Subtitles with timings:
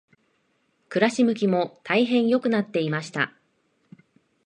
[0.89, 3.35] 暮し向きも大変良くなっていました。